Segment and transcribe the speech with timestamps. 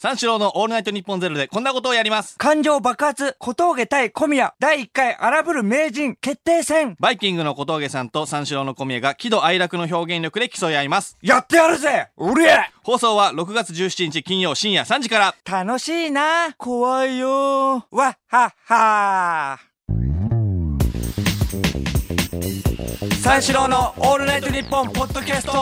[0.00, 2.38] 三四郎のオールナイトニッポンゼロでこんなことをやります。
[2.38, 4.54] 感情爆発小峠対小宮。
[4.60, 6.94] 第1回荒ぶる名人決定戦。
[7.00, 11.18] バイキングの小峠さんと三四郎の小宮が喜怒哀楽の表現力で競い合います。
[11.20, 12.10] やってやるぜ。
[12.16, 15.34] うりゃ放送は6月17日金曜深夜3時から。
[15.44, 16.54] 楽しいな。
[16.56, 17.84] 怖いよ。
[17.90, 19.67] わっはっは
[23.28, 25.52] 三四郎のオールナイトニッポンポッドキャスト。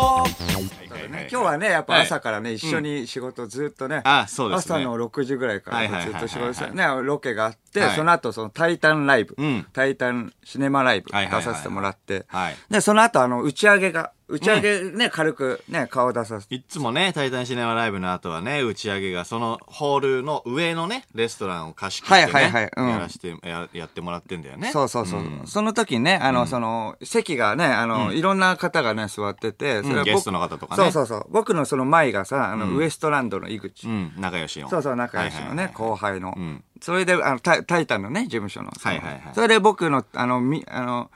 [1.29, 4.77] 今日はねやっぱ朝からね、一緒に仕事ずっとね、あそうですね。
[4.77, 7.97] 朝の6時ぐらいからずっと仕事してねロケがあって、はい。
[7.97, 9.67] その後その「タイタンライブ」うん。
[9.73, 12.57] タイタンシネマライブ」出させてもらって、はい。
[12.71, 24.73] でその後あの打ち上げが打ち上げね、軽くね顔出させていっつもね、タイタンシネマライブの後はね、打ち上げがそのホールの上のね、レストランを貸し切ってね、はいはいはいうんやらしてや、やってもらってんだよね。
[24.73, 25.21] そうそうそう。
[25.21, 31.27] んその時にね、あの、その、席がね、あの、いろんな方がね、座ってて、それは僕ゲストの方とかねそうそうそう。
[31.31, 33.87] 僕のその前がさ、あの、ウエストランドの井口。
[33.87, 34.69] うん、仲良しの。
[34.69, 36.31] そうそう、仲良しのね、後輩の。
[36.31, 41.11] んそれで、あのタイ、タイタンのね、事務所のはいはいはいそれで僕の、あの、み、あの、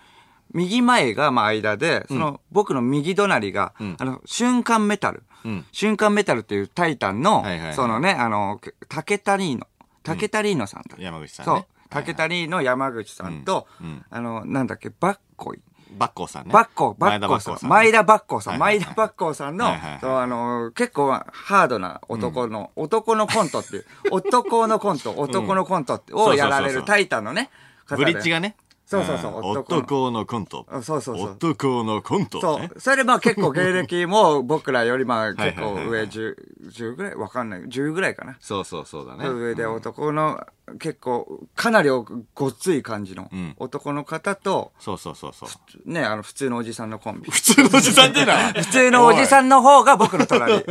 [0.53, 5.23] 右前が、まあ、間で、その、僕の右隣が、あの、瞬間メタル。
[5.49, 9.67] ん瞬間メタルっていうタイタンのそのね、あの、竹田リーノ。
[10.03, 10.97] 竹田リーノさんだ。
[10.99, 11.67] 山口さんそうね。。
[11.91, 15.61] 竹谷の山口さんと、うんあの、なんだっけ、バッコイ。
[15.99, 16.53] バッコーさんね。
[16.53, 17.69] バッコ、バッコさん。
[17.69, 18.59] 前田バッコさん。
[18.61, 27.51] 前田バッコさんのあの、結構ハードな男の、男のコントっていう、男のコント、男のコントってをやられるタイタンのね、
[27.89, 28.55] ブリッジがね。
[28.91, 30.67] そうそうそううん男のコント。
[30.69, 32.41] あそうそうそう男のコント。
[32.41, 32.81] そねう。
[32.81, 36.35] それでまあ結構芸歴も僕らよりまあ結 構はいはいはい上10、
[36.73, 37.15] 10ぐらい？
[37.15, 37.61] わかんない。
[37.63, 38.37] 10ぐらいかな？
[38.41, 39.29] そうそうそうだね。
[39.29, 40.45] 上で男の
[40.79, 41.89] 結構かなり
[42.35, 45.49] ごっつい感じのん男の方と、そうそうそうそう。
[45.85, 47.31] ね、あの普通のおじさんのコンビ。
[47.31, 48.53] 普通のおじさんってな。
[48.55, 50.55] 普通のおじさんの方が僕の隣。
[50.55, 50.65] うん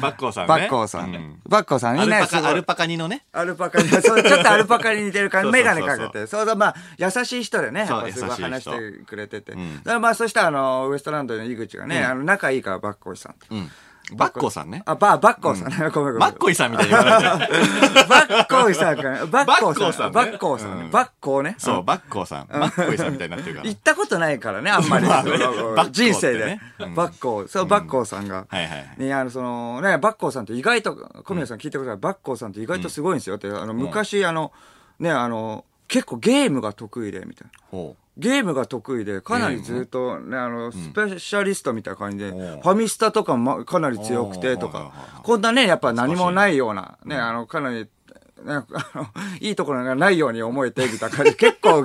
[0.00, 0.48] バッコーさんね。
[0.48, 1.14] バッコーさん。
[1.14, 1.98] うバッコーさん。
[1.98, 3.24] みんなすごいアルパカ、アルパカニのね。
[3.32, 6.26] アルパカに、そう、ちょっとアルパカに似てる感じ、メガネかけて。
[6.26, 9.54] そうだ、まあ、優しい人でね、そうやっぱすごい優しい人話してくれてて。
[9.54, 13.46] んだからまあ、そしたら、あの、ウエストランドの井口がね、あの、仲いいから、バッコーさんと。
[13.50, 13.70] うん。
[14.12, 14.82] バッコーさんね。
[14.84, 15.90] あ、バ、バッコーさんね。
[15.90, 16.18] ごめんごめん。
[16.20, 17.54] マッコイさんみたいに言わないで。
[18.06, 19.26] バッコーさんかな。
[19.26, 20.12] バッコーさん。
[20.12, 21.54] ババッッコーさんバッコーね。
[21.58, 22.48] そう、んバッコーさん。
[22.50, 23.78] マッコイさんみたいになってるから行。
[23.78, 25.06] ったことないからね、あんまり。
[25.90, 26.94] 人生でうん。
[26.94, 27.48] バッコー。
[27.48, 28.44] そう、バッコーさんが。
[28.46, 28.94] はいはいはい。
[28.98, 32.00] ね、あの、その、ね、バッコーさんって意外と、小宮さん聞いてください。
[32.00, 34.52] バッコーさんって意外とすごいんですよって、あの、昔、あの、
[34.98, 37.52] ね、あの、結構ゲームが得意で、みたいな。
[37.70, 44.92] ほゲームが得意で、かなりずっとね、あの、スペシャリストみたいな感じで、んファミスタとかもかなり強くてとか。
[45.22, 47.88] こんなね、やっぱ何もないような、ね、あの、かなり、ね、
[48.44, 49.06] あの、
[49.40, 51.32] いいところがないように思えて、みたいな感じ。
[51.32, 51.82] で、 結構、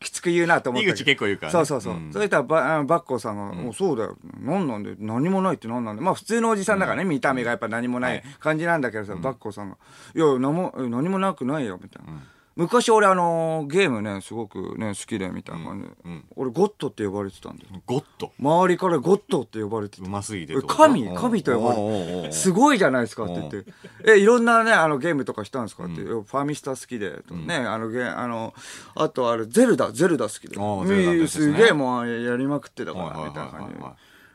[0.00, 0.94] きつく言うなと思ったけど。
[0.94, 1.52] 井口結構言うからね。
[1.52, 1.94] そうそうそう。
[1.94, 2.12] うん。
[2.12, 4.18] それとはバ、あのバッコーさんが、もうそうだよ。
[4.40, 6.02] なんなんで、何もないって何なんで。
[6.02, 9.76] まあ普通のおじさんだからね、見た目がやっぱ何もない感じなんだけどさ、バッコーさんが、
[10.14, 12.12] いや、何も、え何もなくないよ、みたいな。
[12.56, 16.22] 昔俺あのゲームね、すごくね、好きで、みたいな感じで。
[16.36, 17.70] 俺ゴッドって呼ばれてたんだよ。
[17.74, 17.82] う。
[17.84, 18.30] ゴッド？
[18.38, 20.08] 周りからゴッドって呼ばれてたう。
[20.08, 20.54] ますぎて。
[20.66, 23.64] 神うん神と呼ばれてすごいじゃないですかって言って。
[24.06, 25.86] え、いろんなね、あのゲームとかしたんですか？
[25.86, 26.02] って。
[26.02, 27.22] いやファミスタ好きで。
[27.26, 28.54] とね、あのゲーあの、
[28.94, 31.26] あとあれ、ゼルダ、ゼルダ好きで。
[31.26, 33.80] すげえもうやりまくってたから、みたいな感じで。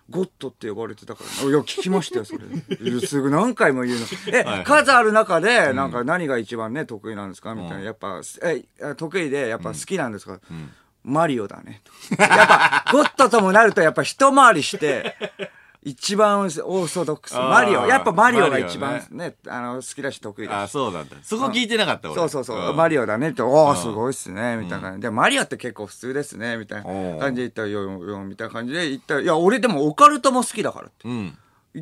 [0.10, 1.50] ゴッドって呼ばれてたから。
[1.50, 2.46] いや、聞きましたよ、それ。
[3.06, 4.06] すぐ何回も言うの。
[4.34, 7.54] え、はい数ある中で、なんか何が一番ね、得意なんですか？
[7.56, 7.84] みたいな。
[7.84, 8.64] やっぱ、え、
[8.96, 10.40] 得意で、やっぱ好きなんですか？
[11.04, 11.82] マリオだね。
[12.18, 15.16] やっぱ、ゴッドともなると、やっぱ一回りして、
[15.82, 17.36] 一番オーソドックス。
[17.36, 17.88] マリオ。
[17.88, 20.72] やっぱマリオが一番ね、あの、好きだし得意だあ、し。
[20.72, 21.16] そうなんだ。
[21.24, 22.20] そこ聞いてなかった俺。
[22.20, 31.08] そうそうそう、んマリオだねって、おおすごいっすね、みたいな感じで、マリオって結構普通ですね、みたいな感じで言ったら、よよよ、みたいな感じで言ったら、いや、俺でもオカルトも好きだからって。
[31.08, 31.38] うん。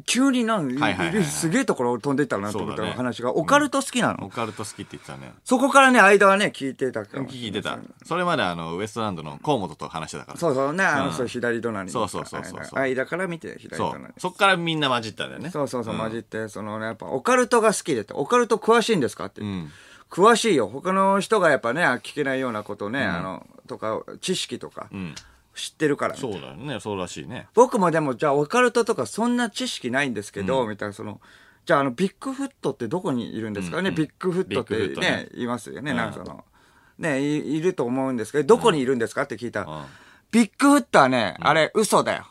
[0.05, 5.33] 急になん、はいはいはいはいすげえところ飛んでったなと思ったそうだね話が、オカルト好きなの、オカルト好きって言ってたね。
[5.45, 7.23] そこからね、間はね、聞いてたから。
[7.23, 7.79] 聞いてた。
[8.05, 10.37] それまであの、ウエストランドの河本と話してたから。
[10.37, 11.91] そうそうね、あの、うんそう左隣に。
[11.91, 14.13] そうそうそうそうそう間から見て、左そ隣う。
[14.17, 15.51] そっからみんな混じったんだよね。
[15.51, 19.41] そうそうそう、混じって、そのね、やっぱ、オカルトが好きでって、オカルト詳しいんですかって。
[19.41, 19.71] うん。
[20.09, 20.67] 詳しいよ。
[20.67, 25.15] 他の人がやっぱね、聞けないようなことね、あの、とか、知識とか、うん。
[25.57, 26.15] 知ってるから。
[26.15, 26.79] そうだよね。
[26.79, 27.47] そうらしいね。
[27.53, 31.19] 僕もでも、じゃあ、オカルトとかそんな知識ないんですけど、みたいな、その、
[31.65, 35.97] じゃあ、あの、ビッグフットってどこにいるんですかね、うんビッグフットってねね、いますよね、うん。
[35.97, 36.45] なんかその、
[36.99, 39.85] ねい、いると思うんですけど、どこにいるんですかって聞いたら、うん。
[40.31, 42.27] ビッグフットはね、あれ、嘘だよ。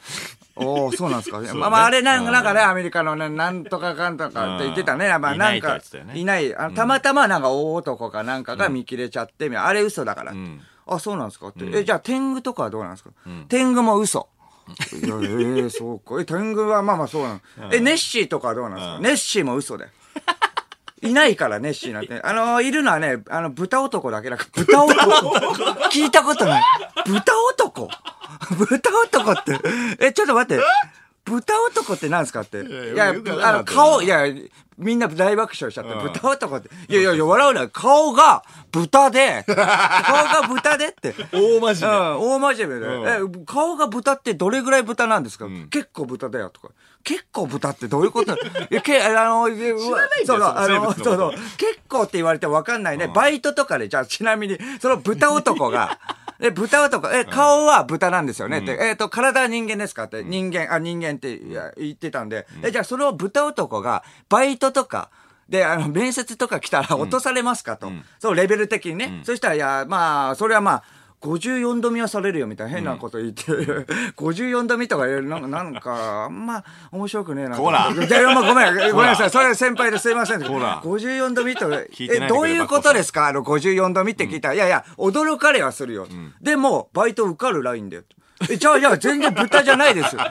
[0.60, 1.38] おおそうなんですか。
[1.38, 1.52] うね。
[1.54, 2.32] まあまあ、あれなんか、うん。
[2.32, 5.06] なんかね、アメリカのね、なんとかかんとかって言ってたね。
[5.18, 5.80] まあ、いなんか
[6.14, 6.54] いない。
[6.56, 10.40] あのたまたまなんか大男かなんかが見切れちゃって、あれ嘘だからって。
[10.40, 11.48] んあ、そうなんですか？
[11.48, 11.64] って。
[11.72, 13.10] え、じゃあ天狗とかはどうなんですか？
[13.28, 14.28] ん天狗も嘘。
[15.02, 16.18] いや、ええそうか。
[16.20, 17.40] え、天狗はまあまあそうなの。
[17.72, 18.94] え、ネッシーとかはどうなんですか？
[18.96, 19.90] うんネッシーも嘘だよ。
[21.00, 22.20] いないから、ネッシーなんて。
[22.26, 25.30] あの、いるのはね、あの、豚男だけだから、 豚男？
[25.92, 26.64] 聞いたことない。
[27.06, 27.88] 豚男？
[28.58, 29.60] 豚男って。
[30.00, 30.62] え、ちょっと待って。
[31.28, 32.62] 豚男って何ですかって。
[32.62, 34.24] いやや、よくわかんなあの、顔、いや、
[34.78, 36.68] みんな大爆笑しちゃって、うん豚男って。
[36.88, 37.70] いやいやいや、笑うなよ。
[37.70, 41.14] 顔が豚で、顔が豚でって。
[41.32, 41.86] 大マジで。
[41.86, 46.68] うん、大真面目で、うんえ、顔が豚ってどれぐらい豚なんですか、ん結構豚だよとか。
[47.04, 48.38] 結構豚ってどういうことい
[48.70, 53.08] や、け、あの、知らないそうそう、あそのそうそう、結構って言われてもわかんないね。
[53.08, 55.98] バイトとかで、じゃあちなみに、その豚男が、
[56.40, 58.58] え、豚男、え、顔は豚なんですよね。
[58.60, 60.04] って、えっ、と、体は人間ですか？
[60.04, 61.38] って、人間、あ、人間って
[61.76, 65.10] 言ってたんで、え、じゃあその豚男が、バイトとか、
[65.48, 67.76] で、あの、面接とか来たら落とされますか？
[67.76, 67.88] と。
[68.20, 69.20] そう、レベル的にね。
[69.24, 70.82] そしたら、いや、まあ、それはまあ、
[71.20, 73.42] 54度見はされるよみたいな変なこと言って、
[74.16, 77.56] 54度見とかなんか、なんか、あんま面白くねえな。
[77.56, 79.30] ほら いやいや、まあごめん、ごめんなさい。
[79.30, 80.44] それは先輩ですいません。
[80.44, 83.26] ほら54度見とか、え、どういうことですか？
[83.28, 86.06] あの、54度見って聞いたら、いやいや、驚かれはするよ。
[86.40, 88.02] でも、バイト受かるラインだよ。
[88.02, 90.22] え、じゃあ、いや、全然豚じゃないですよ。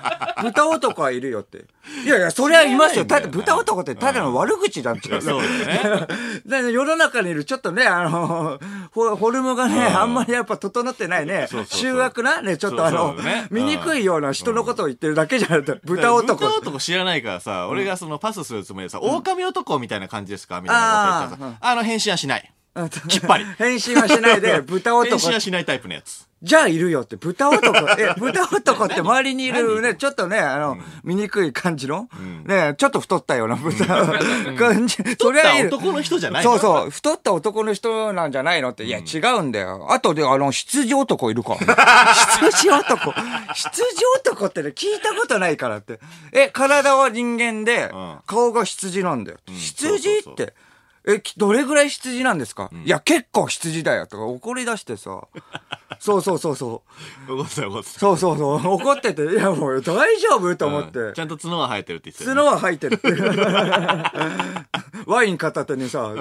[0.42, 1.66] 豚男はいるよって。
[2.06, 3.06] いやいや、そりゃいますよ。
[3.06, 5.20] ただ、豚男ってただの悪口だって。
[5.20, 6.08] そうね。
[6.46, 8.60] で 世の中にいるちょっとね、あの、
[8.94, 13.16] フォルムがね、あんまりやっぱ整ってないねそうそう、そう醜悪なね、ちょっとあの
[13.52, 16.46] 醜いような人のことを言ってるだけじゃなくて、豚男。
[16.46, 22.54] 豚男知らないからさ、俺がそのパスするつもりでさ、狼男みたいな感じですかみたいなこと言ったらさ、あの、返信はしない。
[23.08, 23.46] きっぱり。
[23.58, 25.20] 返信はしないで、 豚男返。
[25.20, 26.28] 信はしないタイプのやつ。
[26.44, 27.76] じゃあいるよって、豚男。
[28.00, 32.10] え、 豚男って周りにいるね、ちょっとね、あの、醜い感じの、
[32.46, 33.86] ね、ちょっと太ったような豚、
[34.56, 34.98] 感じ。
[35.20, 35.70] それはいる。
[35.70, 39.88] 男の人じゃないそうそう、太った男の人なんじゃないのって、いや、違うんだよ。
[39.90, 42.14] あとで、あの、羊男いるから。
[42.14, 43.14] 羊男。
[43.54, 46.00] 羊男ってね、聞いたことないからって。
[46.32, 49.40] え、体は人間でん、顔が羊なんだよ。
[49.48, 50.54] 羊って。
[51.08, 54.08] え、きどれぐらい羊なんですか、いや、結構羊だよ。
[54.08, 55.28] とか怒り出してさ。
[56.00, 56.84] そうそうそうそ
[57.28, 57.34] う。
[57.34, 58.00] 怒ってた怒ってた。
[58.00, 58.74] そうそうそう。
[58.74, 61.00] 怒ってて、いやもう大丈夫と思って。
[61.00, 63.12] うんちゃんと角が生えてるって言ってたよね角は入ってるって。
[65.06, 66.14] ワイン片手にさ、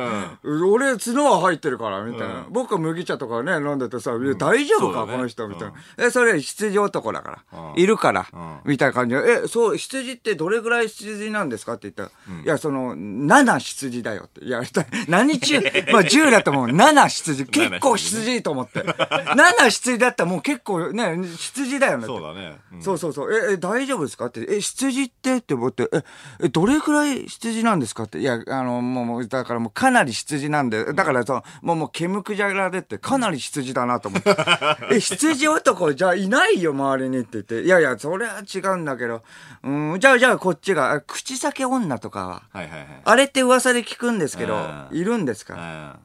[0.44, 2.46] 俺角は入ってるから、みたいな。
[2.50, 5.74] 僕は麦茶とかね、飲んでてさ、大丈夫か、ねこの人、みたいな。
[5.98, 7.60] え、それ羊男だから。
[7.60, 9.42] うんいるから、んみたいな感じで。
[9.44, 14.44] え、そう、羊ってどれぐらい羊なんですかって言ったら、いや、その、7羊だよって。
[14.44, 14.62] いや、
[15.08, 15.60] 何中、
[15.92, 16.66] まあ10だと思う。
[16.66, 17.46] 7羊。
[17.46, 18.80] 結構羊と思って。
[18.80, 22.06] 7羊だったらもう結構ね、羊だよね。
[22.06, 22.58] そうだね。
[22.72, 23.32] うんそうそうそう。
[23.32, 24.40] え、え、大丈夫ですかって。
[24.48, 25.36] え、羊って？
[25.36, 26.04] って思って、え、
[26.44, 28.18] え、どれくらい羊なんですかって。
[28.18, 34.36] いや、あの、もう、もうだからもうかなり羊なんで、だからその、もう、もう、毛むくじゃらでって、かなり羊だなと思って。
[34.92, 37.62] え、羊男じゃあいないよ、周りにって言って。
[37.62, 39.22] いやいや、それは違うんだけど。
[39.62, 42.42] うん、じゃあ、じゃあこっちが、あ口裂け女とかは。
[42.52, 42.88] はいはいはい。
[43.04, 46.00] あれって噂で聞くんですけどうん、いるんですうかん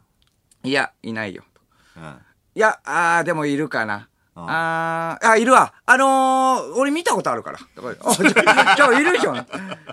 [0.64, 1.44] いや、いないよ。
[1.98, 2.16] うん
[2.56, 4.08] いや、あー、でもいるかな。
[4.36, 5.74] うんあー、あ、いるわ。
[5.86, 7.60] あのー、俺見たことあるから。
[7.60, 9.48] あじゃあ、いるじゃん。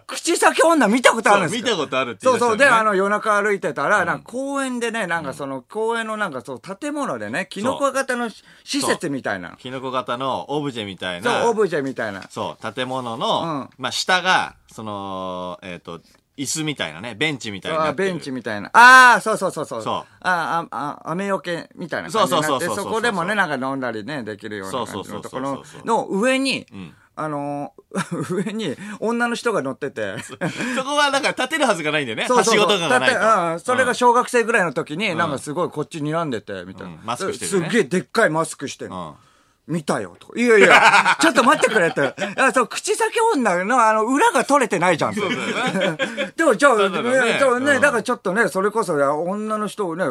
[0.06, 2.56] 口先女見たことあるんですかそう見たことあるってそうそう。
[2.56, 9.56] で、あの、夜中歩いてたら、なんか公園でね、なんかその、公園のなんかそう、建物でね、キノコ型のし施設みたいなの。
[9.56, 11.43] キノコ型のオブジェみたいな。
[11.43, 12.22] そう、オブジェみたいな。
[12.31, 16.00] そう、建物の、まあ、下が、その、えっ、と、
[16.38, 18.70] 椅子みたいなね、ベンチみたいになベンチみたいな。
[18.73, 19.82] ああ、そうそうそうそう。
[19.82, 19.94] そう。
[19.94, 25.86] ああ、あ、雨よけみたいな感じになってそうそうそうそうそうそこでもね、なんか飲んだりね、できるような感じのところそうそうそうそう。
[25.86, 26.94] の上に、ん。
[27.17, 30.15] あのー、 上に女の人が乗ってて。
[30.22, 32.27] そこは、だから立てるはずがないんだよね。
[32.29, 32.67] そうそうそう。
[32.67, 33.15] はしごとかがないと。
[33.19, 33.94] だってうん、それがうん。
[33.96, 36.93] 小学生ぐらいの時に、なんかすごいこっち睨んでて、みたいな。
[36.93, 37.01] うん。
[37.03, 37.67] マスクしてるね。
[37.67, 39.17] すっげえでっかいマスクしてんの。
[39.20, 39.28] うん
[39.69, 40.32] 見たよ、とか。
[40.41, 42.01] いやいや、 ちょっと待ってくれって。
[42.01, 42.05] い
[42.41, 45.20] やそう、口先女のあの、裏が取れてないじゃんって。
[46.37, 50.05] でも、じゃあ、だからねだからちょっとね、それこそ、女の人をね、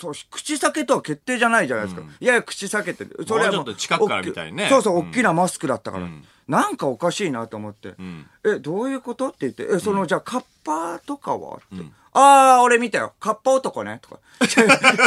[0.00, 2.02] そう、口先とは決定じゃないじゃないですか。
[2.20, 3.04] いやいや、口先って。
[3.26, 6.06] それはちょっと近くから見たいねそうそう、うん大きなマスクだったから。
[6.46, 7.90] なんかおかしいなと思って。
[7.90, 9.28] んえ、どういうこと？
[9.28, 11.56] って言って、え、その、じゃあ、カッパとかは？
[11.74, 11.84] って。
[12.12, 13.12] ああ、俺見たよ。
[13.20, 14.00] カッパ男ね。
[14.02, 14.18] とか。
[14.48, 14.66] ちょっ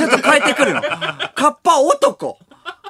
[0.10, 0.82] と変えてくるの。
[0.82, 2.40] カッパ男。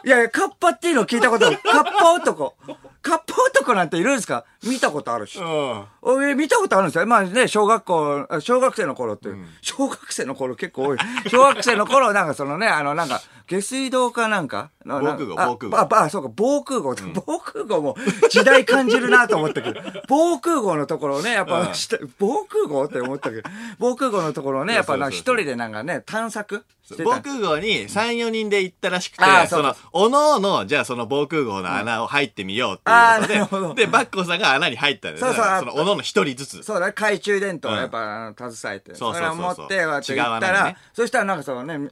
[0.05, 1.59] いやいや、カッパっていうの聞いたことある。
[1.63, 2.55] カッパ男。
[3.03, 4.45] カッパ男なんているんですか？
[4.63, 5.37] 見たことあるし。
[5.37, 5.83] うん。
[6.01, 7.05] 俺見たことあるんですよ。
[7.05, 9.29] まあね、小学校、あ小学生の頃って、
[9.61, 10.97] 小学生の頃結構多い。
[11.29, 14.69] 小学生の頃、なんかそのね、あの、なんか、下水道かなんか？
[14.85, 16.95] の防空壕あ防空壕あ、あ、そうか、防空壕。
[17.25, 17.95] 防空壕も
[18.29, 21.71] 時代感じるなと思ったけど、 防空壕のところをね、やっぱ、
[22.19, 26.63] 防空壕って思ったけど、防空壕のところをね、やっぱ一人でなんかね、探索
[27.05, 27.21] 防た。
[27.21, 33.69] 空壕に3、4人で行ったらしくてその、おのおの、じゃあその防空壕の穴を入ってみようってあなるほど。
[33.69, 35.59] とで、で、バッコーさんが穴に入ったんだよそうそう。
[35.59, 36.63] その、おのおの一人ずつ。
[36.63, 37.77] そうだね、懐中電灯をうん。
[37.77, 38.95] やっぱ、携えて。
[38.95, 41.89] それを持って、こうやっ行ったら、そしたらなんかそのね、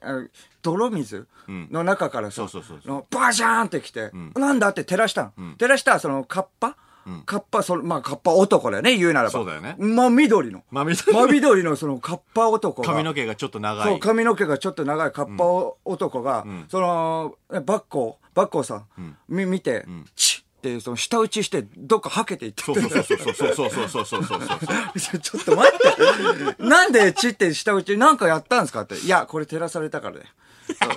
[0.62, 2.96] 泥水の中からさ、そうそうそうそう。
[2.96, 5.56] のバシャーンってきて、なんだって照らしたの。
[5.58, 6.76] 照らしたらそのカッパ、
[7.26, 9.32] カッパ、その、まあ、カッパ男だよね、言うならば。
[9.32, 9.76] そうだよね。
[9.80, 10.64] 真緑の。
[10.72, 12.88] 真緑真緑のそのカッパ男が。
[12.88, 14.00] 髪の毛がちょっと長そう、い。
[14.00, 15.46] 髪の毛がちょっと長いカッパ
[15.84, 20.31] 男が、その、バッコー、バッコーさん、み見て、チ
[20.80, 24.40] その、舌打ちして、どっかはけていってそうそうそうそうそうそうそうそうそうそう
[25.00, 25.20] そう。
[25.20, 26.64] ちょっと待って。
[26.64, 28.96] なんでちって下打ちなんかやったんですかって。
[29.00, 30.28] いや、これ照らされたからだよ。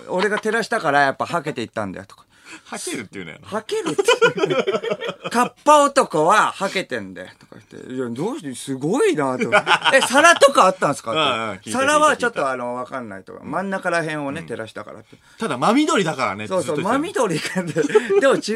[0.08, 2.24] 俺が照らしたからやっぱはけていったんだよとか。
[2.64, 3.38] はけるっていうのよ。
[3.42, 5.30] はけるって。
[5.30, 7.92] カッパ男ははけてんだよとか言って。
[7.92, 9.50] いや、どうして、すごいなと。
[9.92, 11.58] え、皿とかあったんですか？
[11.70, 13.40] 皿はちょっとあの、わかんないとか。
[13.44, 15.16] 真ん中ら辺をね、照らしたからって。
[15.38, 16.46] ただ、真緑だからね。
[16.46, 17.72] そうそう、真緑かで。
[18.20, 18.54] でも違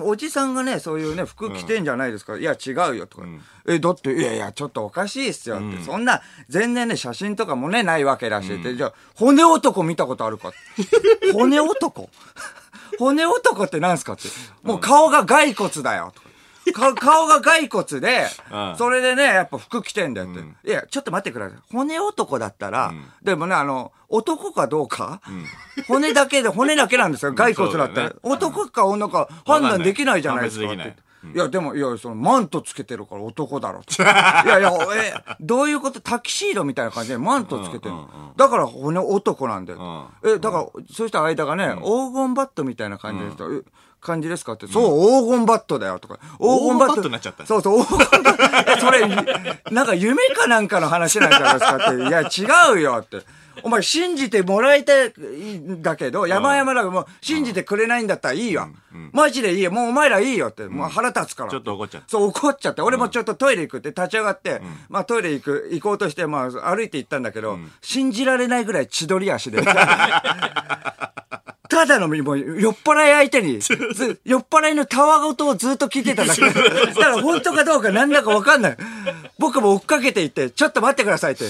[0.00, 2.36] うおじさんがね、そういうね、服着てんじゃないですか。
[2.36, 3.24] いや、違うよ、とか。
[3.66, 5.82] え、だって、いやいや、ちょっとおかしいっすよって。
[5.84, 8.74] そんな、全然ね、写真とかもね、ないわけだしって。
[8.74, 10.52] じゃあ、骨男見たことあるか？
[11.32, 12.10] 骨男？
[13.00, 14.28] 骨男って何すかって。
[14.62, 16.28] もう顔が骸骨だよ、とか。
[16.72, 20.68] か 顔が骸骨でうん、それでね、やっぱ服着てんだよって。
[20.68, 21.58] いや、ちょっと待ってください。
[21.72, 22.92] 骨男だったら、
[23.22, 25.22] でもね、あの、男かどうか、
[25.88, 27.32] 骨だけで、骨だけなんですよ。
[27.34, 28.08] 骸骨だったら。
[28.10, 31.34] ね男か女か判断できないじゃないですか判別できってない。
[31.34, 34.00] いや、でも、いや、その、マントつけてるから男だろって。
[34.02, 36.00] いやいや、え、どういうこと？
[36.00, 37.94] タキシードみたいな感じでマントつけてる。
[38.36, 40.08] だから骨男なんだよ。
[40.24, 43.62] え、だから、そうした間がね、黄金バットみたいな感じですか、え
[44.00, 44.54] 感じですか？
[44.54, 44.66] って。
[44.66, 46.18] そう、黄金バットだよとか。
[46.38, 47.02] 黄金バット。
[47.02, 48.72] になっちゃったそうそう、黄金バット。
[48.72, 49.06] えそれ、
[49.70, 52.02] なんか夢かなんかの話なんじゃないですかって。
[52.06, 53.18] いや、違うよって。
[53.62, 58.68] お前信じてもらいたいんだけど、山々だけどもう信じてくれないんだったらいいよ。
[59.12, 59.70] マジでいいよ。
[59.70, 60.66] もうお前らいいよって。
[60.68, 61.50] もう腹立つから。
[61.50, 62.82] ちょっと怒っちゃったそう、怒っちゃって。
[62.82, 69.62] 俺もちょっとトイレ行くって立ち上がって、まあトイレ行く、行こうとして、まあ歩いて行ったんだけど、信じられないぐらい千鳥足で。
[71.70, 76.40] ただの、もう酔っ払い相手に、 ず酔っ払いのたわごとをずっと聞いてただけ。
[76.42, 76.60] だか
[77.06, 78.76] ら本当かどうかなんだかわかんない。
[79.40, 81.44] 僕も追っかけていって、ちょっと待ってくださいって。
[81.44, 81.46] い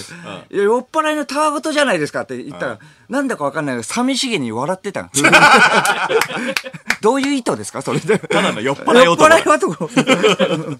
[0.57, 2.79] や酔っ払いのたわごとじゃないですかって言ったら、
[3.09, 5.09] なんだかわかんないけど、寂しげに笑ってたの。
[7.01, 7.81] どういう意図ですか？
[7.81, 8.17] それで。
[8.17, 10.79] ただの酔っ払い男だ酔っ払い男。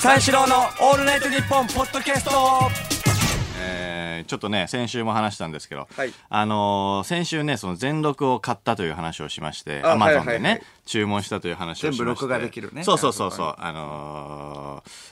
[0.00, 2.30] 三四郎のオールナイトニッポンポッドキャスト
[3.64, 11.96] えーちょっとね、先週も話したんですけど、はいあのー先週ね、その全録を買ったという話をしまして、あアマゾンでね、はいはいはい注文したという話をしまして。
[11.98, 13.54] 全部録画できるねそうそうそうそう。
[13.56, 14.61] あのー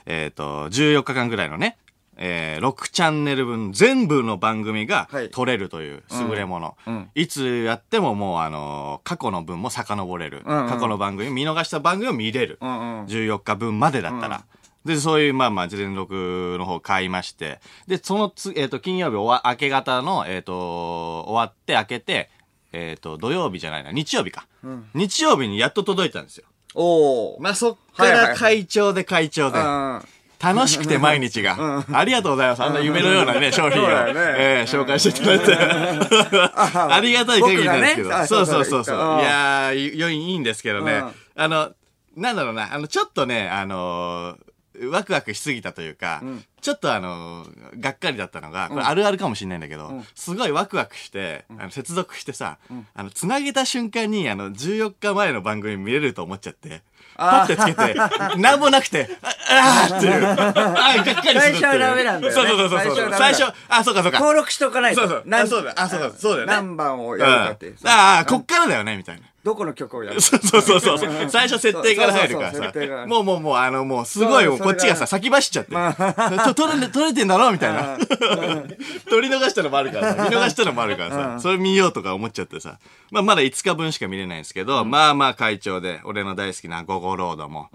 [0.06, 1.76] えっ、と、14日間ぐらいのね、
[2.16, 6.76] えー6チャンネル分全部の番組がはい撮れるという優れもの。
[7.14, 10.42] いつやってももうあのー過去の分も遡れる。
[10.42, 12.58] んうん過去の番組、見逃した番組を見れる。
[12.62, 12.70] んう
[13.02, 14.44] ん14日分までだったら。
[14.84, 17.60] で、そういう、まあまあ、全録の方買いまして。
[17.86, 22.30] で、そのつ、えっ、と、金曜日終わ、明け方の、えっ、と、終わって、明けて、
[22.72, 24.46] えっ、と、土曜日じゃないな、日曜日か。
[24.94, 26.46] 日曜日にやっと届いたんですよ。
[26.74, 27.42] おー。
[27.42, 29.58] まあ、そっから会長で会長で。
[29.58, 30.02] うん
[30.42, 31.84] 楽しくて毎日が。
[31.92, 32.62] ありがとうございます。
[32.62, 35.54] あんな夢のようなね、商品を、えー紹介していただいて。
[36.56, 38.10] ありがたい限りなんですけど。
[38.26, 38.96] そうそうそうそう。
[39.20, 40.92] いやー、良い、いいんですけどね。
[40.94, 41.70] うんあの、
[42.16, 44.49] なんだろうな、あの、ちょっとね、あのー
[44.88, 46.22] ワクワクしすぎたというか、
[46.60, 52.58] ちょっとあのーがっかりだったのが、これあるあるかもしれないんだけど、すごいワクワクして、あの接続してさ、
[52.94, 56.82] あの、つなげた瞬間に、あの、14日前の番組見れると思っちゃって、
[57.16, 57.94] パッてつけて、
[58.40, 61.40] なんもなくて、ああーっていう、 あーがっかりする。
[61.40, 63.12] 最初はダメなんだよねそうそうそうそう。
[63.12, 64.18] 最初あ、そうかそうか。
[64.20, 65.02] 登録しとかないと。
[65.02, 65.22] そうそう。
[65.26, 65.74] 何あ、そうだ。
[65.76, 66.10] あ、そうだ。
[66.12, 66.52] そうだよね。
[66.52, 69.22] 何番をやるかってああ、こっからだよね、みたいな。
[69.42, 70.20] どこの曲をやる？
[70.22, 71.30] そうそうそうそう。
[71.30, 73.06] 最初設定から入るからさ。
[73.06, 76.44] もうもうもう、あの、もうすごいこっちがさ、先走っちゃって。
[76.44, 77.50] と取れ、取れてんだろ？
[77.50, 77.96] みたいな。
[79.08, 80.24] 取り逃したのもあるからさ。
[80.24, 81.40] 見逃したのもあるからさ。
[81.40, 82.78] それ見ようとか思っちゃってさ。
[83.10, 87.70] まあまだ5日分しか見れないんですけど、まあまあ会長で、俺の大好きなゴゴロードも、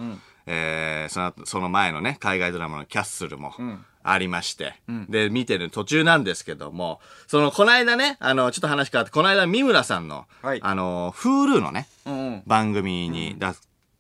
[0.46, 3.54] えーその後、その前のね、海外ドラマのキャッスルも、
[4.06, 4.76] ありまして、
[5.10, 12.44] で、見てる途中なんですけども、その、この間ね、あの、ちょっと話変わって、この間、三村さんの、はいあの、Hulu のね、うんうん。
[12.46, 13.54] 番組に出,、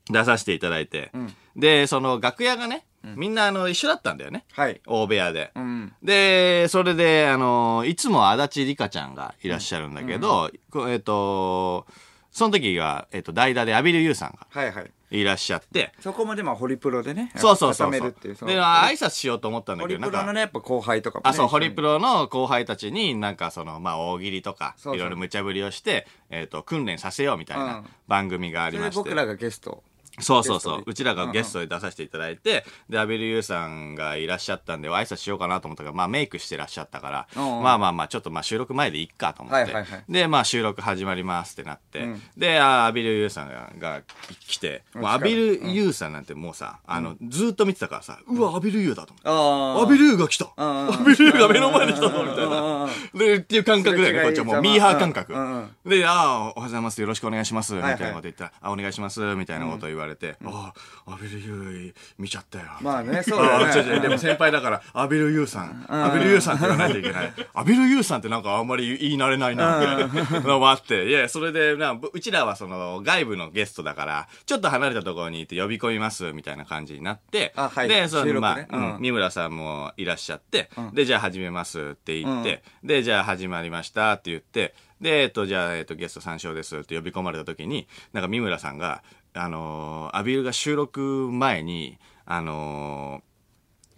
[0.10, 1.12] 出させていただいて、
[1.56, 2.86] で、その楽屋がね、
[3.16, 4.46] みんなあの一緒だったんだよね。
[4.54, 4.82] はい。
[4.88, 5.52] 大部屋で。
[5.56, 5.94] うん。
[6.02, 11.86] で、それで、あの、いつも足立梨花ちゃんがいらっしゃるんだけど、こえっ、と、
[12.32, 14.92] その時が、えっ、と、代打でアビル・ユーさんがはいはい。
[15.12, 27.66] いらっしゃって、そこもでもホリプロでねそうそうそう固めそうるっていうで、挨拶しようと思ったんだホけど、なんかリプロのねやっぱ後輩とかもねあ、そう、ホリロプロの後輩たちになんかその、まあ、大喜利とか、いろいろ無茶ぶりをして、えっ、と、訓練させようみたいうん。
[27.66, 28.96] な番組がありまして。
[28.98, 29.84] 僕らがゲスト
[30.20, 30.84] そうそうそう。
[30.86, 37.64] うちらがゲストで出させていただいて、で、アビルユーさんがいらっしゃったんで、挨拶しようかなと思ったから、まあメイクしてらっしゃったから、うんうん。
[37.64, 39.64] まあまあまあ、ちょっとまあ収録前でいっかと思って。
[39.64, 40.04] はいはいはい。
[40.10, 42.22] で、まあ収録始まりますってなって、うん。
[42.38, 44.02] で、あアビルユーさんがが
[44.48, 49.30] 来て、もうアビルユーさんなんてもうさ、あの、ずーっと見てたからさ、うわ、アビルユーだと思って。
[49.30, 50.50] あアビルユーが来た。
[50.56, 52.88] うんアビルユーが目の前に来たぞみたいうんな。
[53.14, 54.62] で、っていう感覚だよね、こっちはもう。
[54.62, 55.34] ミーハー感覚。
[55.34, 55.70] うんうん。
[55.90, 60.05] で、ああ、おはようございます、よろしくお願いします、みたはいいなこと言ったら、あ、お願いします、みたいなこと言われて、
[60.46, 60.74] あ
[61.06, 62.66] あ、アビルユー見ちゃったよ。
[62.82, 64.00] まあね そうだよね。
[64.00, 67.34] でも先輩だから、アビルユーさん、アビルユーさんって言わないといけない。
[67.54, 77.88] アビルユーさんってなんかあんまり言い慣れないな、みたいなのもあって、いや、それでな、うちらはその外部のゲストだから、ちょっと離れたところにいて呼び込みます、みたいな感じになって、あはい。
[77.88, 89.04] で、その、まあ、三村さんもいらっしゃって、で、じゃあ始めますって言って、で、じゃあ始まりましたって言って、で、えっと、じゃあ、えっと、ゲスト参照ですって呼び込まれた時に、なんか三村さんが、
[89.36, 93.36] あのーアビールが収録前に、あのー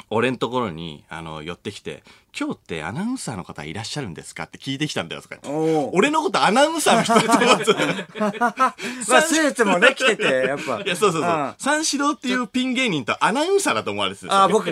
[0.10, 2.01] 俺んところに、あの、寄ってきて、
[2.39, 5.38] 今日ってアナウンサーの方いらっしゃるんですかって聞いてきたんだよ、とか
[5.91, 8.36] 俺のことアナウンサーの人だと思ってた。
[8.39, 11.53] まあスーツもね着ててやっぱいや、そうそうそううん。
[11.58, 14.44] 三四郎っていうピン芸人とアナウンサーだと思われてた。
[14.44, 14.72] あ僕が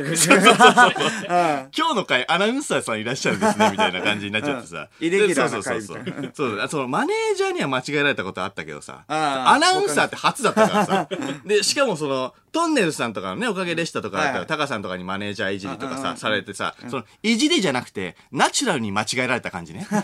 [1.75, 4.77] 今日の回アナウンサーさんいらっしゃるんですね、みたいな感じになっちゃってさ。
[4.77, 6.57] うんイレギュラーなでそう回そうそうみたいなそう。
[6.57, 11.07] そうそのマネージャーには間違えられたことあったけどさ、アナウンサーって初だったからさ。
[11.45, 19.87] で、しかもその、トンネルズさんとかのね、おかげでしたとかだったら、はいタカさんとかにマネージャーいじりとかさ、されてさ、その、いじりじゃなくて、ナチュラルに間違えられた感じね。
[19.91, 20.03] あ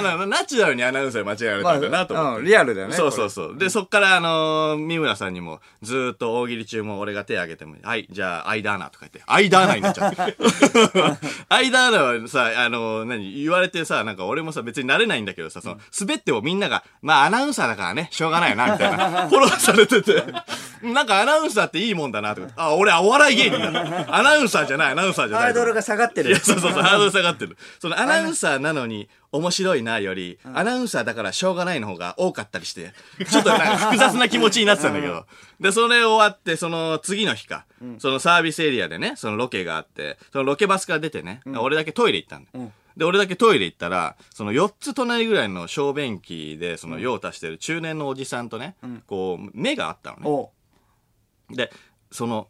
[0.00, 2.38] の、ナチュラルにアナウンサーに間違えられたんだなと思って。
[2.40, 3.58] うんリアルだよねそうそうそう。
[3.58, 10.36] で、そっから、あのー三村さんにも、ずーっと大喜利中も俺が手挙げても、はい、じゃあ、アイダーナとか言って、アイダーナになっちゃって。
[11.48, 20.22] アイダーナはさ、あのー何、言われてさ、なんか俺もさ、別になれないんだけどさ、その、滑ってもみんなが、まあ、アナウンサーだからね、しょうがないよな、みたいな、フォローされてて、
[20.82, 22.48] なんかアナウンサーっていいもんだな、とか。
[22.56, 24.06] あ、俺、お笑い芸人だ。
[24.16, 25.46] アナウンサーじゃない、アナウンサーじゃない。
[25.46, 27.56] ハードルが下がってるいや、そうそうそう、ハードル下がってる。
[27.78, 32.92] そのアナウンサーなのに面白いなより、アナウンサーだからしょうがないの方が多かったりして、
[33.28, 35.26] ちょっとなんか複雑な気持ちになってたんだけど。
[35.60, 37.66] で、それ終わって、その次の日か、
[37.98, 42.72] そのサービスエリアでね、そのロケがあって、そのロケバスから出てね、俺だけトイレ行ったんだよ。
[42.96, 48.74] で、俺だけトイレ行ったら、その4つ隣ぐらいの小便器で、その用を足してる中年のおじさんとね、
[49.06, 50.50] こう、目があったのね。
[51.52, 51.72] おで、
[52.10, 52.48] その、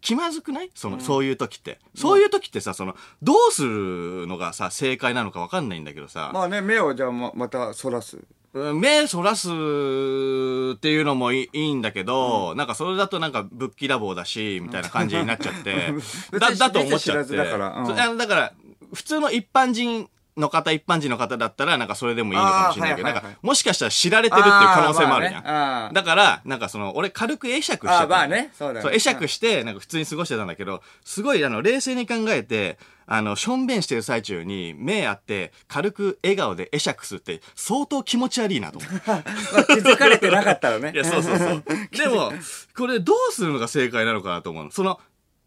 [0.00, 0.70] 気まずくない？
[0.74, 1.78] その、そういう時って。
[1.94, 8.18] そういう時ってさ、その、どうするのがさ、正解なのかわかんないんだけどさ、まあね目をじゃあままたそらす。
[8.54, 15.92] うん目そらすっていうのもいいんだけど、なんかそれだとなんかぶっきらぼうだし、みたいな感じになっちゃって、
[16.38, 17.36] だ、だと思っちゃって。
[17.36, 17.84] だから。
[18.08, 18.16] うん。
[18.16, 18.52] だから、
[18.94, 20.08] 普通の一般人
[20.38, 25.44] の方、一般人の方だったら、なんかそれでもいいのかもしれないけど、はいはいはいなんか、もしかしたら知られてるっていう可能性もあるじゃん。
[25.44, 32.78] まあねだから、なんかその、俺軽く会釈してたまあねそうだよねそう、会釈して、なんか普通に過ごしてたんだけど、すごい、あの、冷静に考えて、
[33.10, 39.00] あの、しょんべんしてる最中に、目あって、軽く笑顔で会釈するって、相当気持ち悪いなと思って。
[39.06, 39.22] まあ
[39.64, 41.64] 気づかれてなかったらね いや、そうそうそう。
[41.96, 42.32] でも、
[42.76, 44.70] これどうするのが正解なのかなと思うの。
[44.70, 45.00] その、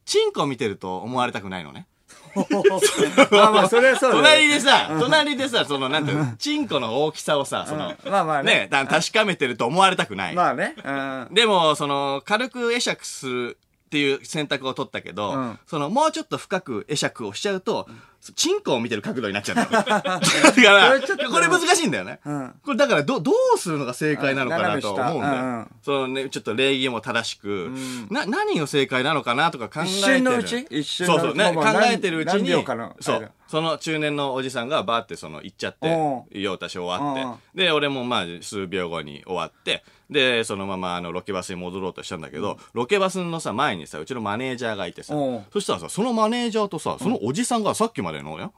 [0.06, 1.88] チンコ見てると思われたくないのね。
[3.32, 8.52] まあまあそれはそうだよ隣でさ、隣でさ、その、なんていうの、チンコの大きさをさ、その、まあまあね。
[8.62, 10.36] ね、だ確かめてると思われたくない。
[10.36, 10.76] まあね。
[10.84, 11.28] うん。
[11.32, 13.58] でも、その、軽く会釈する
[13.92, 17.90] っていう選択を取ったけど、うんその、もうちょっと深く会釈をしちゃうと、
[18.38, 19.72] チンコを見てる角度になっちゃったの。
[19.84, 20.22] だか
[20.56, 22.22] ら、これ難しいんだよね。
[22.24, 25.34] うんこれだから、ど、どうするのが正解なのかなと思うんだよ。
[25.34, 27.70] うんうんそのね、ちょっと礼儀も正しく、
[28.10, 29.98] な、何が正解なのかなとか考えてる。
[29.98, 30.68] 一瞬のうち？
[30.70, 33.32] 一瞬のそうそうね、考えてるうちに何秒かの、そう間。
[33.52, 45.14] その中年のおじさんがバーってその行っちゃってお、用足し終わうんって、で、俺もまあ数秒後に終わって、で、そのままあのロケバスに戻ろうとしたんだけど、ロケバスのさ、前にさ、うちのマネージャーがいてさ
[45.52, 48.52] そしたらさ、そのマネージャーとさ、そのおじさんがさっきまでの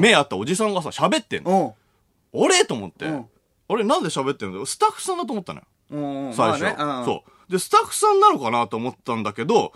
[0.00, 1.66] 目あったおじさんがさ、喋ってんの。
[1.66, 1.74] おう
[2.44, 3.06] 俺と思って。
[3.06, 3.26] うん、
[3.68, 4.66] 俺なんで喋ってんの？
[4.66, 5.66] スタッフさんだと思ったのよ。
[5.90, 7.04] うん最初、まあねうん。
[7.06, 7.52] そう。
[7.52, 9.72] で、スタッフさんなのかなと思ったんだけど、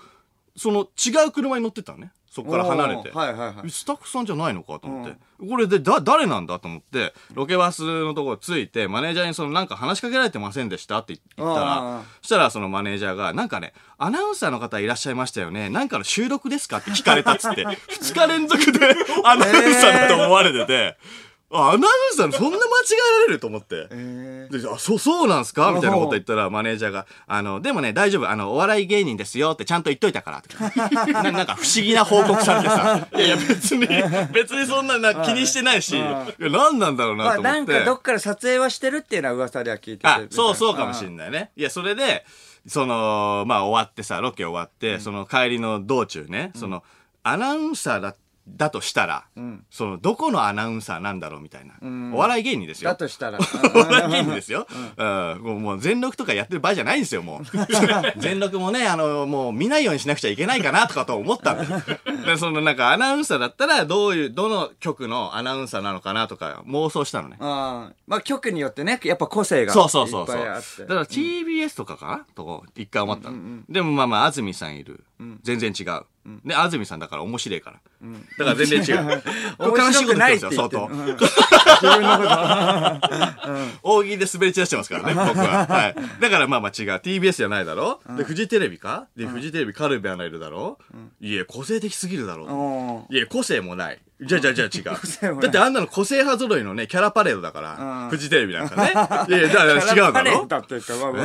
[0.55, 2.13] その違う車に乗ってたのね。
[2.33, 3.11] そこから離れて。
[3.11, 5.17] はいはいはいスタッフさんじゃないのかと思って。
[5.47, 15.69] これで、だ、誰なんだと思って、ロケバスのところ着いて、マネージャーにそのなんか話しかけられてませんでしたって言ったあらあ、そしたらそのマネージャーが、なんかね、アナウンサーの方いらっしゃいましたよね。
[15.69, 17.67] なんかの収録ですかって聞かれたっつって、
[18.01, 20.97] 2日連続でアナウンサーだと思われてて、
[21.55, 23.87] あアナウンサーのそんな間違えられると思って。
[23.91, 25.71] えで、あ、そう、そうなんすか？
[25.73, 30.43] みたいなこと言ったら、マネージャーが、あの、でもね、大丈夫、あの、お笑い芸人ですよってちゃんと言っといたから、
[31.23, 33.87] ななんか不思議な報告されてさ、 いやいや、別に、
[34.33, 36.01] 別にそんなな気にしてないし、い。
[36.01, 37.73] や、何なんだろうまあなと思って。
[37.73, 41.51] なんかどっから撮影はしてるっていうのは噂では聞いててあ、そうそうかもしんないね。
[41.57, 42.25] いや、それで、
[42.67, 46.83] その、まあ終わってさ、ロケ終わって、その帰りの道中ね、その、
[47.25, 48.15] アナウンサーだ、
[48.49, 49.25] だとしたら、
[49.71, 51.75] その、どこのアナウンサーなんだろうみたいな。
[52.15, 52.91] お笑い芸人ですよ。
[52.91, 53.39] だとしたら
[53.75, 54.67] お笑い芸人ですよ。
[54.97, 55.07] うん。
[55.43, 57.45] もうもう全録とかやってる場合じゃないんですよ、もう。
[58.19, 61.81] 全録もね、あの、もう見ないようにしなくちゃいけないかなとかと思ったんだ。
[62.27, 67.37] で、そのなんかアナウンサーだったら、どういう、どの局のアナウンサーなのかなとか妄想したのね。
[67.41, 67.49] うん
[68.07, 70.37] まあ局によってねやっぱ個性がそうそうそうそう。
[70.37, 72.07] だから TBS とかか？
[72.07, 75.05] な、とこ一回思ったの、でもまあまあ、安住さんいる。
[75.43, 76.03] 全然違う。
[76.45, 77.81] で、安住さんだから面白いから。
[78.39, 79.23] だから全然違う。
[79.59, 80.87] これ悲しいこと言ってますよ、相当。
[80.87, 82.29] うん自分のこと
[83.83, 85.67] 大喜利で滑り散らしてますからね、僕は。
[85.67, 85.95] はい。
[86.21, 86.91] だからまあまあ違う。
[87.01, 88.01] TBS じゃないだろ？
[88.17, 89.09] で、フジテレビか？
[89.17, 90.79] で、フジテレビカルベアナいるだろ？
[91.21, 94.01] いや、個性的すぎるだろうんいや、個性もない。
[94.21, 94.81] じゃあじゃあじゃあ違
[95.37, 95.41] う。
[95.43, 98.93] だってあんなの個性派揃いのね、キャラパレードだからう、んフジテレビなんかね。
[99.29, 99.75] い やいや、だから
[100.07, 100.47] 違うだろ？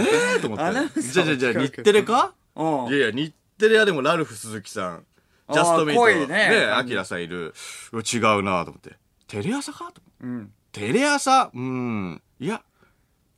[0.01, 1.01] ええと思って。
[1.01, 2.31] じゃあじゃあじゃあ日テレか？
[2.55, 5.05] うんいやいや、日テレはでもラルフ鈴木さん、
[5.51, 7.53] ジャストミート、ねね、アキラさんいる。
[7.91, 8.95] うわ違うなと思って。
[9.27, 9.77] テレ朝か？
[9.77, 10.01] と思って。
[10.21, 12.21] うんテレ朝うーん。
[12.39, 12.61] いや、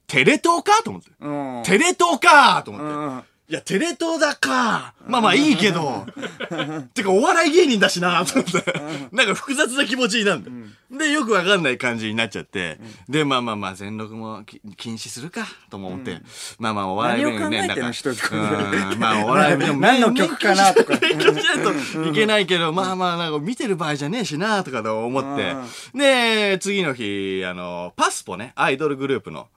[0.07, 0.83] テレ東か？
[0.83, 1.11] と思って。
[1.19, 2.61] うんテレ東か？
[2.63, 3.28] と思って。
[3.49, 4.93] うんいや、テレ東だか。
[5.07, 6.05] まあまあいいけど。
[6.93, 8.63] てか、お笑い芸人だしなと思って。
[9.11, 10.75] なんか複雑な気持ちになるん。
[10.91, 12.79] で、よくわかんない感じになっちゃって。
[13.07, 16.21] で、まあまあまあ、全録もき禁止するか、とも思って。
[16.59, 25.55] まあまあ、お笑い芸人ね、何を考えてんのなんかまあ、お笑いでも 何の曲かなとか勉強しないといけないけど、まあまあ、なんか見てる場合じゃねえしなとかと思って。
[25.95, 29.47] で、次の日、あの、パスポね、アイドルグループの、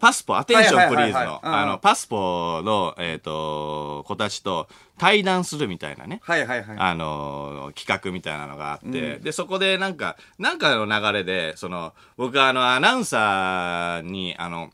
[0.00, 1.40] パスポ、アテンションプリーズの。
[1.42, 6.20] あの、パスポの、えっ、と、子たちと対談するみたいなね。
[6.22, 6.76] はいはいはい。
[6.78, 14.70] あの企画みたいなのがあって、で、そこでなんか、なんかの流れで、その、僕はあの、アナウンサーに、あの、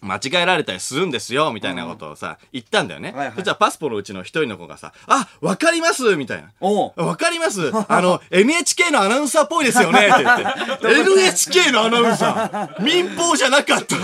[0.00, 3.12] 間違えられたりするんですよ、みたいなことをさ、言ったんだよね。
[3.12, 6.50] はいはいそしたらパスポのうちの一人の子がさ、あ、わかりますみたいな。
[6.96, 11.10] わかりますあの、NHK のアナウンサーっぽいですよねって言って。
[11.18, 13.96] NHK のアナウンサー民放じゃなかった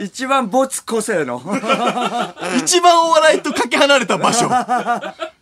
[0.02, 1.40] 一番没個性の
[2.58, 4.48] 一番お笑いとかけ離れた場所。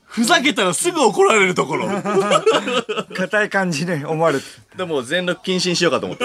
[0.05, 1.89] ふざけたらすぐ怒られるところ。
[3.15, 4.45] 硬い感じね思われて
[4.77, 6.25] でも全力謹慎しようかと思って。